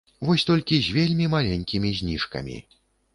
Вось 0.27 0.45
толькі 0.49 0.79
з 0.85 0.95
вельмі 0.95 1.27
маленькімі 1.35 1.91
зніжкамі. 1.99 2.57